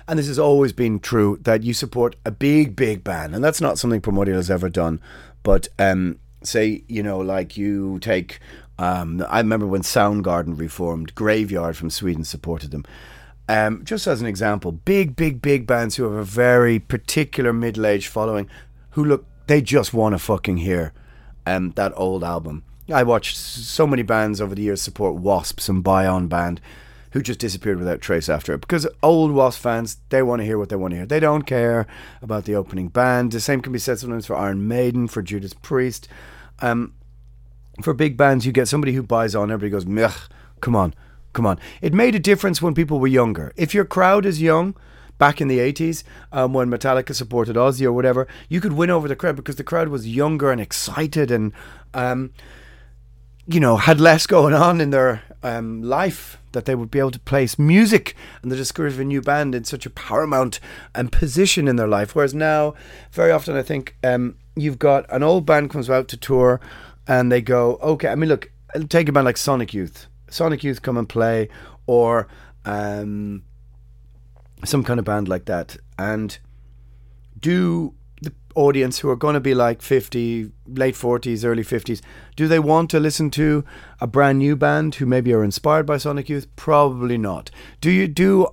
[0.08, 3.62] and this has always been true, that you support a big, big band, and that's
[3.62, 5.02] not something Primordial has ever done.
[5.44, 8.40] But um, say, you know, like you take.
[8.80, 12.84] Um, I remember when Soundgarden reformed, Graveyard from Sweden supported them.
[13.48, 17.86] Um, just as an example, big, big, big bands who have a very particular middle
[17.86, 18.50] aged following
[18.92, 20.94] who look, they just want to fucking hear
[21.46, 22.64] um, that old album.
[22.92, 26.62] I watched so many bands over the years support Wasps and Bion Band
[27.12, 28.62] who just disappeared without trace after it.
[28.62, 31.06] Because old Wasp fans, they want to hear what they want to hear.
[31.06, 31.86] They don't care
[32.22, 33.32] about the opening band.
[33.32, 36.08] The same can be said sometimes for Iron Maiden, for Judas Priest.
[36.60, 36.94] Um,
[37.82, 40.12] for big bands, you get somebody who buys on, everybody goes, Meh,
[40.62, 40.94] come on,
[41.34, 41.60] come on.
[41.82, 43.52] It made a difference when people were younger.
[43.56, 44.76] If your crowd is young,
[45.18, 49.08] back in the 80s um, when Metallica supported Ozzy or whatever, you could win over
[49.08, 51.52] the crowd because the crowd was younger and excited and,
[51.94, 52.32] um,
[53.54, 57.12] you know, had less going on in their um, life that they would be able
[57.12, 60.60] to place music and the discovery of a new band in such a paramount
[60.96, 62.16] um, position in their life.
[62.16, 62.74] Whereas now,
[63.12, 66.60] very often, I think um, you've got an old band comes out to tour
[67.08, 68.52] and they go, okay, I mean, look,
[68.90, 70.08] take a band like Sonic Youth.
[70.30, 71.50] Sonic Youth come and play,
[71.88, 72.28] or
[72.66, 73.44] um,
[74.64, 76.38] some kind of band like that, and
[77.40, 82.02] do the audience who are going to be like 50, late 40s, early 50s,
[82.36, 83.64] do they want to listen to
[84.00, 86.48] a brand new band who maybe are inspired by Sonic Youth?
[86.56, 87.50] Probably not.
[87.80, 88.48] Do you do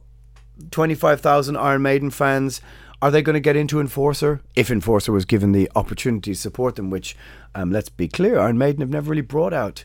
[0.71, 2.61] 25,000 Iron Maiden fans?
[3.01, 6.77] Are they going to get into Enforcer if Enforcer was given the opportunity to support
[6.77, 6.91] them?
[6.91, 7.17] Which,
[7.55, 9.85] um, let's be clear, Iron Maiden have never really brought out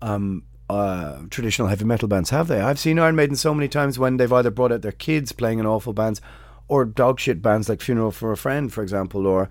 [0.00, 2.60] um, uh, traditional heavy metal bands, have they?
[2.60, 5.58] I've seen Iron Maiden so many times when they've either brought out their kids playing
[5.58, 6.20] in awful bands
[6.68, 9.48] or dogshit bands like Funeral for a Friend, for example, or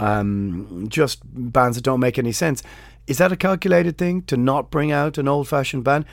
[0.00, 2.62] um, just bands that don't make any sense.
[3.06, 6.04] Is that a calculated thing to not bring out an old fashioned band?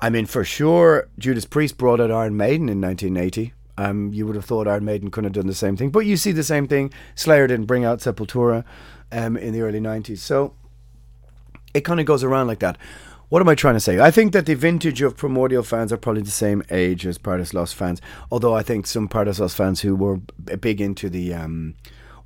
[0.00, 3.52] I mean, for sure, Judas Priest brought out Iron Maiden in 1980.
[3.78, 5.90] Um, you would have thought Iron Maiden couldn't have done the same thing.
[5.90, 6.92] But you see the same thing.
[7.14, 8.64] Slayer didn't bring out Sepultura
[9.12, 10.18] um, in the early 90s.
[10.18, 10.54] So
[11.72, 12.76] it kind of goes around like that.
[13.32, 13.98] What am I trying to say?
[13.98, 17.54] I think that the vintage of Primordial fans are probably the same age as Paradise
[17.54, 17.98] Lost fans.
[18.30, 20.18] Although I think some Paradise Lost fans who were
[20.60, 21.74] big into the um,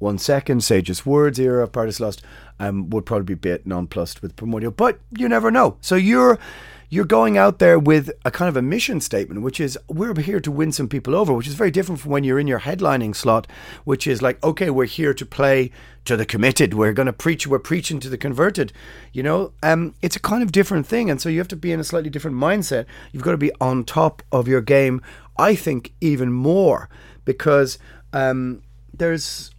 [0.00, 2.24] One Second, Just Words era of Paradise Lost
[2.58, 4.72] um, would probably be a bit nonplussed with Primordial.
[4.72, 5.76] But you never know.
[5.80, 6.40] So you're
[6.88, 10.40] you're going out there with a kind of a mission statement, which is we're here
[10.40, 13.14] to win some people over, which is very different from when you're in your headlining
[13.14, 13.46] slot,
[13.84, 15.70] which is like, okay, we're here to play
[16.04, 16.74] to the committed.
[16.74, 17.46] We're going to preach.
[17.46, 18.72] We're preaching to the converted.
[19.12, 21.72] You know, um, it's a kind of different thing, and so you have to be
[21.72, 22.86] in a slightly different mindset.
[23.12, 25.02] You've got to be on top of your game.
[25.38, 26.88] I think even more
[27.24, 27.78] because
[28.12, 28.62] um,
[28.94, 29.50] there's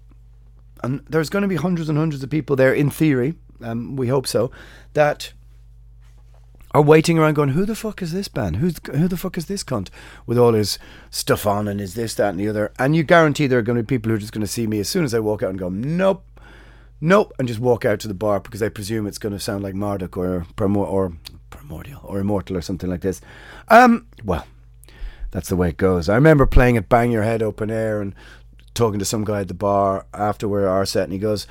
[0.84, 3.36] and there's going to be hundreds and hundreds of people there in theory.
[3.62, 4.52] Um, we hope so
[4.94, 5.34] that
[6.78, 8.58] are waiting around going, who the fuck is this band?
[8.58, 9.90] Who's who the fuck is this cunt
[10.28, 10.78] with all his
[11.10, 12.72] stuff on and is this, that, and the other?
[12.78, 14.68] And you guarantee there are going to be people who are just going to see
[14.68, 16.24] me as soon as I walk out and go, nope,
[17.02, 19.63] nope, and just walk out to the bar because they presume it's going to sound
[19.63, 21.13] like Marduk or Primor- or
[21.50, 23.22] Primordial or Immortal or something like this.
[23.70, 24.46] Um, well,
[25.32, 26.10] that's the way it goes.
[26.10, 28.13] I remember playing at Bang Your Head Open Air and
[28.76, 31.48] talking to some guy at the bar after we're our set, and he goes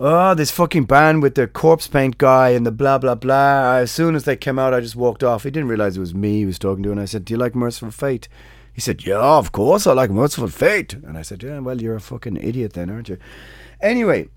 [0.00, 3.76] oh, this fucking band with the corpse paint guy and the blah, blah, blah.
[3.76, 5.42] As soon as they came out, I just walked off.
[5.42, 6.92] He didn't realize it was me he was talking to.
[6.92, 8.28] And I said, Do you like Mercyful Fate?
[8.72, 10.94] He said, Yeah, of course I like Mercyful Fate.
[10.94, 13.18] And I said, Yeah, well, you're a fucking idiot then, aren't you?
[13.80, 14.28] Anyway,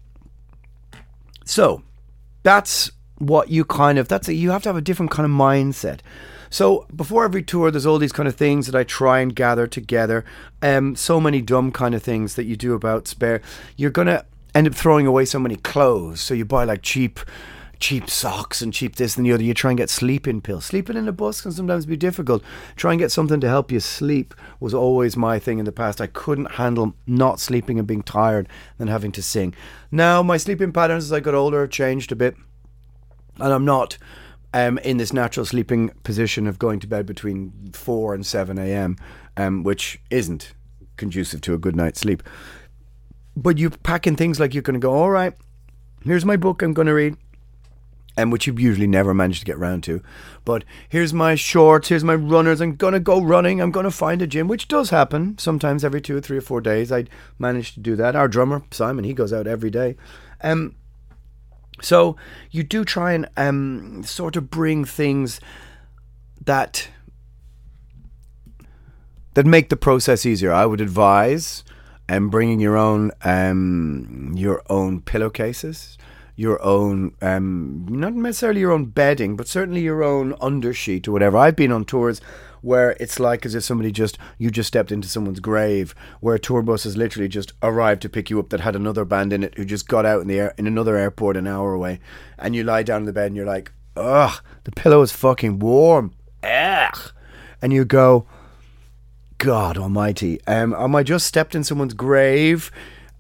[1.45, 1.84] so
[2.43, 5.32] that's what you kind of that's a, you have to have a different kind of
[5.32, 6.00] mindset.
[6.50, 9.67] So before every tour, there's all these kind of things that I try and gather
[9.67, 10.26] together.
[10.62, 13.41] Um, so many dumb kind of things that you do about spare.
[13.78, 16.22] You're gonna end up throwing away so many clothes.
[16.22, 17.20] So you buy like cheap
[17.82, 19.44] cheap socks and cheap this and the other.
[19.44, 20.66] You try and get sleeping pills.
[20.66, 22.44] Sleeping in a bus can sometimes be difficult.
[22.76, 26.00] Try and get something to help you sleep was always my thing in the past.
[26.00, 29.54] I couldn't handle not sleeping and being tired than having to sing.
[29.90, 32.36] Now my sleeping patterns as I got older have changed a bit,
[33.38, 33.98] and I'm not.
[34.54, 38.98] Um, in this natural sleeping position of going to bed between 4 and 7 a.m.,
[39.38, 40.52] um, which isn't
[40.98, 42.22] conducive to a good night's sleep.
[43.36, 45.34] But you pack in things like you're going to go, all right,
[46.04, 47.17] here's my book I'm going to read
[48.17, 50.02] and which you usually never manage to get round to.
[50.44, 52.62] But here's my shorts, here's my runners.
[52.62, 53.62] I'm gonna go running.
[53.62, 56.62] I'm gonna find a gym, which does happen sometimes every two or three or four
[56.62, 56.91] days.
[56.91, 57.06] I
[57.39, 58.15] manage to do that.
[58.15, 59.96] Our drummer Simon, he goes out every day.
[60.41, 60.76] Um,
[61.82, 62.15] so
[62.52, 65.39] you do try and um, sort of bring things
[66.44, 66.89] that
[69.34, 70.52] that make the process easier.
[70.52, 71.63] I would advise
[72.12, 75.97] um, bringing your own um, your own pillowcases
[76.41, 81.38] your own, um, not necessarily your own bedding, but certainly your own undersheet or whatever.
[81.38, 82.19] I've been on tours
[82.62, 86.39] where it's like as if somebody just you just stepped into someone's grave, where a
[86.39, 89.43] tour bus has literally just arrived to pick you up that had another band in
[89.43, 92.00] it who just got out in the air in another airport an hour away,
[92.39, 95.60] and you lie down in the bed and you're like, ugh, the pillow is fucking
[95.60, 97.12] warm, ugh,
[97.62, 98.26] and you go.
[99.42, 100.40] God Almighty!
[100.46, 102.72] Um, am I just stepped in someone's grave?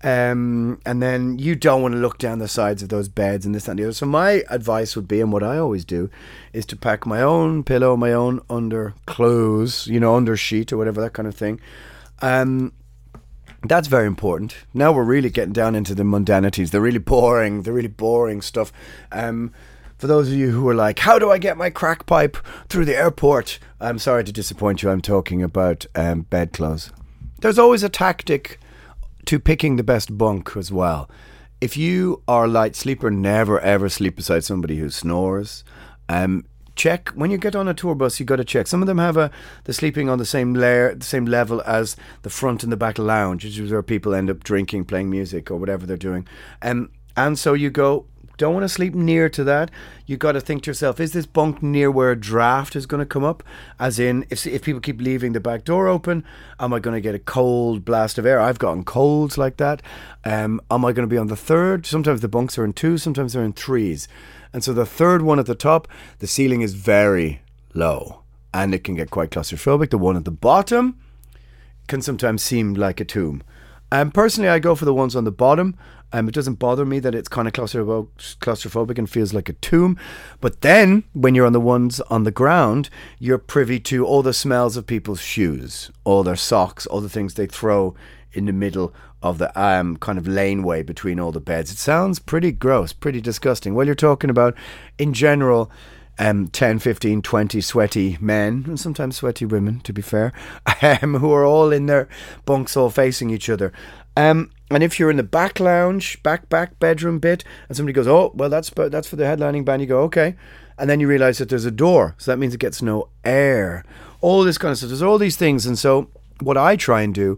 [0.03, 3.55] Um, and then you don't want to look down the sides of those beds and
[3.55, 3.93] this and the other.
[3.93, 6.11] So my advice would be, and what I always do,
[6.53, 10.77] is to pack my own pillow, my own under clothes, you know, under sheet or
[10.77, 11.59] whatever that kind of thing.
[12.21, 12.71] Um,
[13.63, 14.55] that's very important.
[14.75, 18.71] Now we're really getting down into the mundanities, the really boring, the really boring stuff.
[19.11, 19.51] Um,
[20.01, 22.35] for those of you who are like, how do I get my crack pipe
[22.69, 23.59] through the airport?
[23.79, 24.89] I'm sorry to disappoint you.
[24.89, 26.91] I'm talking about um, bedclothes.
[27.41, 28.59] There's always a tactic
[29.25, 31.07] to picking the best bunk as well.
[31.61, 35.63] If you are a light sleeper, never ever sleep beside somebody who snores.
[36.09, 38.19] Um, check when you get on a tour bus.
[38.19, 38.65] You got to check.
[38.65, 39.29] Some of them have a
[39.65, 42.97] the sleeping on the same layer, the same level as the front and the back
[42.97, 46.27] lounge, which is where people end up drinking, playing music, or whatever they're doing.
[46.63, 48.07] Um, and so you go
[48.41, 49.69] don't want to sleep near to that.
[50.07, 52.99] You've got to think to yourself: Is this bunk near where a draft is going
[52.99, 53.43] to come up?
[53.79, 56.25] As in, if if people keep leaving the back door open,
[56.59, 58.39] am I going to get a cold blast of air?
[58.39, 59.83] I've gotten colds like that.
[60.25, 61.85] Um, am I going to be on the third?
[61.85, 64.07] Sometimes the bunks are in two, sometimes they're in threes,
[64.51, 67.43] and so the third one at the top, the ceiling is very
[67.75, 69.91] low, and it can get quite claustrophobic.
[69.91, 70.99] The one at the bottom
[71.87, 73.43] can sometimes seem like a tomb.
[73.91, 75.75] Um, personally, I go for the ones on the bottom.
[76.13, 79.97] Um, it doesn't bother me that it's kind of claustrophobic and feels like a tomb.
[80.39, 84.33] But then, when you're on the ones on the ground, you're privy to all the
[84.33, 87.95] smells of people's shoes, all their socks, all the things they throw
[88.33, 91.71] in the middle of the um, kind of laneway between all the beds.
[91.71, 93.75] It sounds pretty gross, pretty disgusting.
[93.75, 94.55] Well, you're talking about,
[94.97, 95.71] in general,
[96.17, 100.33] um, 10, 15, 20 sweaty men, and sometimes sweaty women, to be fair,
[100.81, 102.07] um, who are all in their
[102.45, 103.71] bunks, all facing each other.
[104.17, 108.07] Um, and if you're in the back lounge, back back bedroom bit, and somebody goes,
[108.07, 110.35] "Oh, well, that's that's for the headlining band," you go, "Okay,"
[110.77, 113.83] and then you realise that there's a door, so that means it gets no air.
[114.21, 114.89] All this kind of stuff.
[114.89, 117.37] There's all these things, and so what I try and do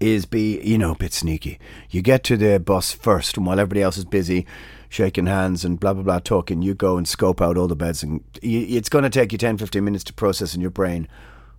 [0.00, 1.58] is be, you know, a bit sneaky.
[1.90, 4.46] You get to the bus first, and while everybody else is busy
[4.88, 8.02] shaking hands and blah blah blah talking, you go and scope out all the beds,
[8.02, 11.08] and it's going to take you 10, 15 minutes to process in your brain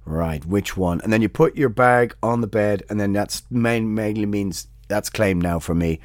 [0.10, 1.02] Right, which one?
[1.02, 4.67] And then you put your bag on the bed, and then that's main, mainly means
[4.88, 6.00] that's claimed now for me.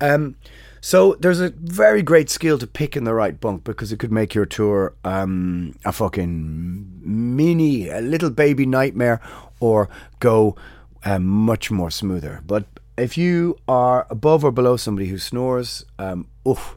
[0.00, 0.34] Um,
[0.80, 4.34] so there's a very great skill to picking the right bunk because it could make
[4.34, 9.20] your tour um, a fucking mini, a little baby nightmare,
[9.60, 9.88] or
[10.18, 10.56] go
[11.04, 12.42] um, much more smoother.
[12.44, 12.66] But
[12.98, 16.76] if you are above or below somebody who snores, um, oof,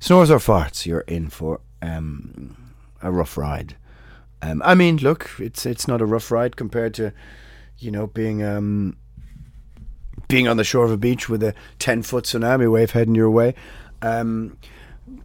[0.00, 2.56] snores or farts, you're in for um,
[3.02, 3.76] a rough ride.
[4.42, 7.12] Um, I mean, look, it's it's not a rough ride compared to,
[7.78, 8.96] you know, being um,
[10.28, 13.30] being on the shore of a beach with a ten foot tsunami wave heading your
[13.30, 13.54] way.
[14.02, 14.58] Um,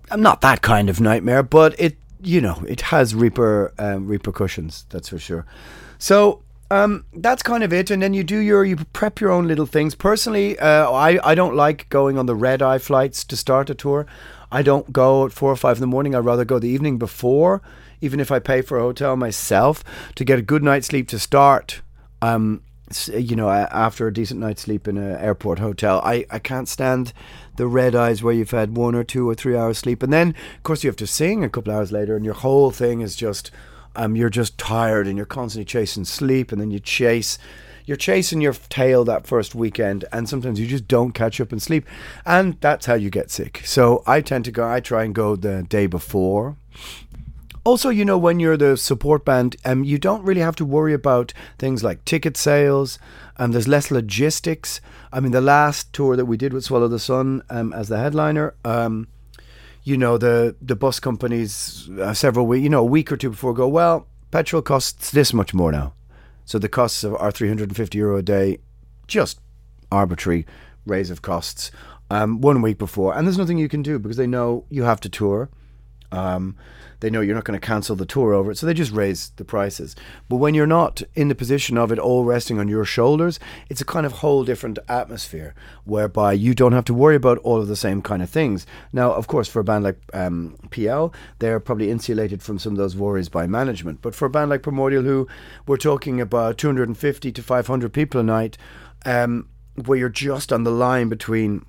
[0.09, 4.85] I'm not that kind of nightmare, but it you know it has reaper um, repercussions.
[4.89, 5.45] That's for sure.
[5.97, 7.91] So um, that's kind of it.
[7.91, 9.93] And then you do your, you prep your own little things.
[9.93, 13.75] Personally, uh, I, I don't like going on the red eye flights to start a
[13.75, 14.07] tour.
[14.51, 16.15] I don't go at four or five in the morning.
[16.15, 17.61] I'd rather go the evening before
[18.01, 19.83] even if I pay for a hotel myself,
[20.15, 21.81] to get a good night's sleep to start
[22.21, 22.61] um,
[23.07, 27.13] you know, after a decent night's sleep in an airport hotel, I, I can't stand
[27.55, 30.29] the red eyes where you've had one or two or three hours sleep, and then
[30.55, 33.15] of course you have to sing a couple hours later, and your whole thing is
[33.15, 33.51] just,
[33.95, 37.37] um, you're just tired, and you're constantly chasing sleep, and then you chase.
[37.83, 41.61] You're chasing your tail that first weekend, and sometimes you just don't catch up and
[41.61, 41.85] sleep,
[42.25, 43.63] and that's how you get sick.
[43.65, 44.69] So I tend to go.
[44.69, 46.57] I try and go the day before,
[47.63, 50.93] also, you know, when you're the support band, um, you don't really have to worry
[50.93, 52.97] about things like ticket sales.
[53.37, 54.81] Um, there's less logistics.
[55.13, 57.99] I mean, the last tour that we did with Swallow the Sun um, as the
[57.99, 59.07] headliner, um,
[59.83, 63.29] you know, the the bus companies uh, several weeks, you know, a week or two
[63.29, 65.93] before go, well, petrol costs this much more now.
[66.45, 68.57] So the costs are 350 euro a day,
[69.07, 69.39] just
[69.91, 70.45] arbitrary
[70.85, 71.71] raise of costs.
[72.09, 74.99] Um, one week before, and there's nothing you can do because they know you have
[74.99, 75.49] to tour.
[76.11, 76.57] Um,
[77.01, 79.31] they know you're not going to cancel the tour over it, so they just raise
[79.35, 79.95] the prices.
[80.29, 83.39] But when you're not in the position of it all resting on your shoulders,
[83.69, 87.59] it's a kind of whole different atmosphere whereby you don't have to worry about all
[87.59, 88.65] of the same kind of things.
[88.93, 92.77] Now, of course, for a band like um, PL, they're probably insulated from some of
[92.77, 94.01] those worries by management.
[94.01, 95.27] But for a band like Primordial, who
[95.67, 98.57] we're talking about 250 to 500 people a night,
[99.05, 99.47] um,
[99.85, 101.65] where you're just on the line between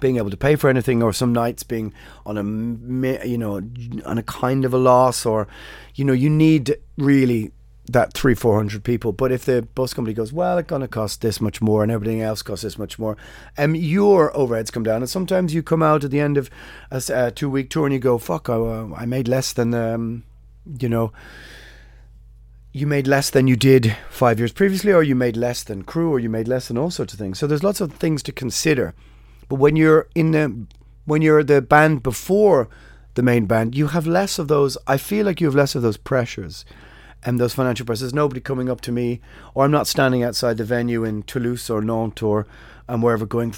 [0.00, 1.92] being able to pay for anything or some nights being
[2.26, 3.56] on a you know
[4.04, 5.48] on a kind of a loss or
[5.94, 7.52] you know you need really
[7.90, 9.12] that three four hundred people.
[9.12, 11.90] But if the bus company goes well it's going to cost this much more and
[11.90, 13.16] everything else costs this much more
[13.56, 15.02] um your overheads come down.
[15.02, 16.50] And sometimes you come out at the end of
[16.90, 18.56] a, a two week tour and you go fuck I,
[18.96, 20.24] I made less than um
[20.78, 21.12] you know
[22.72, 26.12] you made less than you did five years previously or you made less than crew
[26.12, 27.38] or you made less than all sorts of things.
[27.38, 28.94] So there's lots of things to consider
[29.48, 30.66] but when you're in the
[31.04, 32.68] when you're the band before
[33.14, 34.76] the main band, you have less of those.
[34.86, 36.64] I feel like you have less of those pressures
[37.24, 38.14] and those financial pressures.
[38.14, 39.20] Nobody coming up to me,
[39.54, 42.46] or I'm not standing outside the venue in Toulouse or Nantes or
[42.88, 43.54] and wherever going.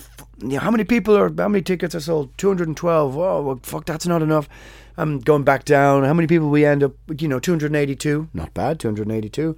[0.58, 1.28] How many people are?
[1.28, 2.36] How many tickets are sold?
[2.38, 3.16] 212.
[3.16, 4.48] Oh, well, fuck, that's not enough.
[4.96, 6.04] I'm going back down.
[6.04, 6.92] How many people we end up?
[7.18, 8.28] You know, 282.
[8.34, 8.80] Not bad.
[8.80, 9.56] 282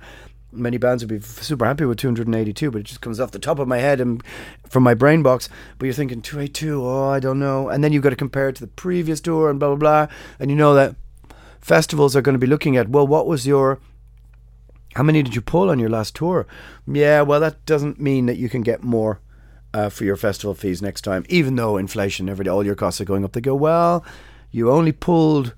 [0.53, 3.59] many bands would be super happy with 282, but it just comes off the top
[3.59, 4.22] of my head and
[4.68, 5.48] from my brain box.
[5.78, 7.68] But you're thinking 282, oh, I don't know.
[7.68, 9.76] And then you've got to compare it to the previous tour and blah, blah,
[10.07, 10.14] blah.
[10.38, 10.96] And you know that
[11.61, 13.80] festivals are going to be looking at, well, what was your.
[14.94, 16.46] How many did you pull on your last tour?
[16.86, 19.20] Yeah, well, that doesn't mean that you can get more
[19.72, 23.00] uh, for your festival fees next time, even though inflation, every day, all your costs
[23.00, 23.32] are going up.
[23.32, 24.05] They go, well,
[24.50, 25.55] you only pulled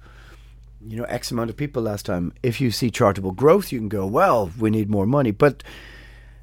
[0.86, 2.32] you know, X amount of people last time.
[2.42, 5.30] If you see chartable growth, you can go, well, we need more money.
[5.30, 5.62] But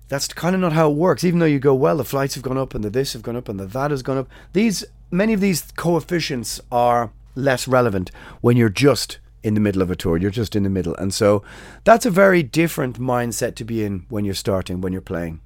[0.08, 1.24] that's kind of not how it works.
[1.24, 3.36] Even though you go, well, the flights have gone up and the this have gone
[3.36, 4.30] up and the that has gone up.
[4.54, 8.12] These many of these coefficients are less relevant
[8.42, 10.18] when you're just in the middle of a tour.
[10.18, 10.96] You're just in the middle.
[10.96, 11.44] And so
[11.84, 15.40] that's a very different mindset to be in when you're starting, when you're playing.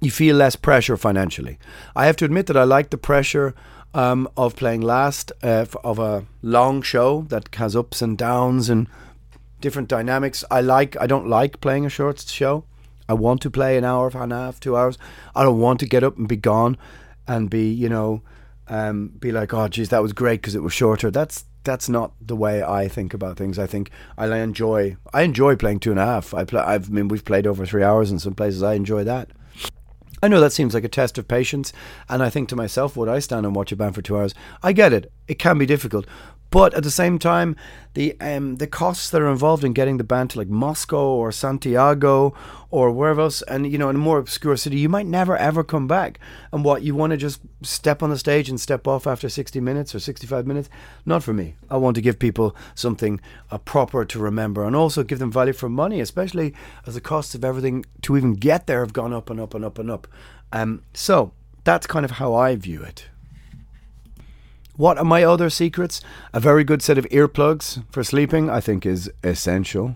[0.00, 1.58] You feel less pressure financially.
[1.96, 3.54] I have to admit that I like the pressure
[3.94, 8.88] um, of playing last uh, of a long show that has ups and downs and
[9.60, 10.44] different dynamics.
[10.50, 11.00] I like.
[11.00, 12.64] I don't like playing a short show.
[13.08, 14.98] I want to play an hour and a half, two hours.
[15.34, 16.76] I don't want to get up and be gone,
[17.26, 18.22] and be you know,
[18.68, 21.10] um, be like, oh, geez, that was great because it was shorter.
[21.10, 23.58] That's that's not the way I think about things.
[23.58, 24.96] I think I enjoy.
[25.12, 26.34] I enjoy playing two and a half.
[26.34, 26.60] I play.
[26.60, 28.62] I've I mean, we've played over three hours in some places.
[28.62, 29.30] I enjoy that.
[30.22, 31.72] I know that seems like a test of patience,
[32.08, 34.34] and I think to myself, would I stand and watch a band for two hours?
[34.62, 35.12] I get it.
[35.28, 36.06] It can be difficult.
[36.54, 37.56] But at the same time,
[37.94, 41.32] the um, the costs that are involved in getting the band to like Moscow or
[41.32, 42.32] Santiago
[42.70, 45.64] or wherever else, and you know, in a more obscure city, you might never ever
[45.64, 46.20] come back.
[46.52, 49.60] And what you want to just step on the stage and step off after sixty
[49.60, 50.68] minutes or sixty five minutes?
[51.04, 51.56] Not for me.
[51.68, 55.54] I want to give people something uh, proper to remember, and also give them value
[55.54, 56.54] for money, especially
[56.86, 59.64] as the costs of everything to even get there have gone up and up and
[59.64, 60.06] up and up.
[60.52, 61.32] Um, so
[61.64, 63.08] that's kind of how I view it.
[64.76, 66.00] What are my other secrets?
[66.32, 69.94] A very good set of earplugs for sleeping, I think, is essential.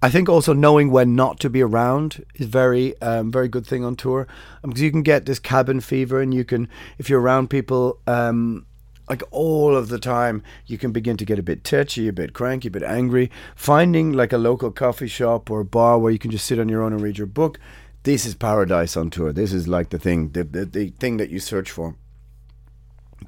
[0.00, 3.84] I think also knowing when not to be around is very, um, very good thing
[3.84, 4.28] on tour
[4.62, 6.68] um, because you can get this cabin fever, and you can,
[6.98, 8.64] if you're around people, um,
[9.08, 12.32] like all of the time, you can begin to get a bit touchy, a bit
[12.32, 13.28] cranky, a bit angry.
[13.56, 16.84] Finding like a local coffee shop or bar where you can just sit on your
[16.84, 17.58] own and read your book.
[18.04, 19.32] This is paradise on tour.
[19.32, 21.96] This is like the thing, the, the, the thing that you search for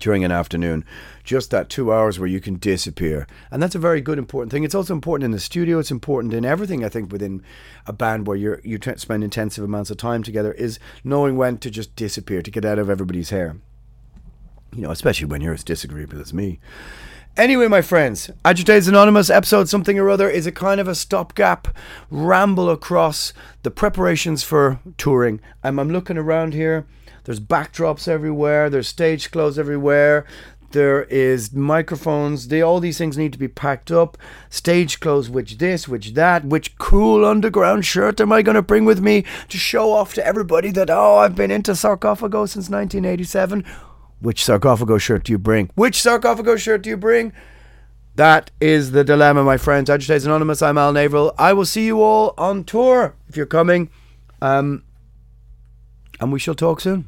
[0.00, 0.84] during an afternoon.
[1.22, 3.26] Just that two hours where you can disappear.
[3.50, 4.64] And that's a very good, important thing.
[4.64, 5.78] It's also important in the studio.
[5.78, 7.42] It's important in everything, I think, within
[7.86, 11.70] a band where you're, you spend intensive amounts of time together, is knowing when to
[11.70, 13.56] just disappear, to get out of everybody's hair.
[14.74, 16.58] You know, especially when you're as disagreeable as me.
[17.36, 21.68] Anyway, my friends, Agitators Anonymous episode something or other is a kind of a stopgap
[22.10, 23.32] ramble across
[23.62, 25.40] the preparations for touring.
[25.62, 26.86] I'm, I'm looking around here.
[27.24, 28.70] There's backdrops everywhere.
[28.70, 30.26] There's stage clothes everywhere.
[30.72, 32.48] There is microphones.
[32.48, 34.16] They all these things need to be packed up.
[34.50, 38.84] Stage clothes, which this, which that, which cool underground shirt am I going to bring
[38.84, 43.64] with me to show off to everybody that oh I've been into Sarcófago since 1987.
[44.20, 45.70] Which Sarcófago shirt do you bring?
[45.74, 47.32] Which Sarcófago shirt do you bring?
[48.14, 49.90] That is the dilemma, my friends.
[49.90, 51.32] Agitators Anonymous, I'm Al Averill.
[51.38, 53.90] I will see you all on tour if you're coming.
[54.42, 54.84] Um,
[56.20, 57.06] and we shall talk soon.